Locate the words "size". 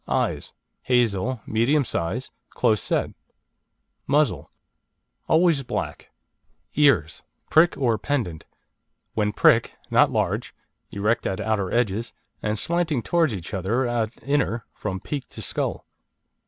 1.85-2.31